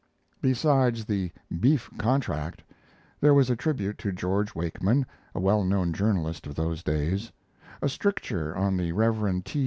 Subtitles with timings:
[0.41, 2.63] Besides the "Beef Contract,"
[3.19, 7.31] there was a tribute to George Wakeman, a well known journalist of those days;
[7.83, 9.43] a stricture on the Rev.
[9.43, 9.59] T.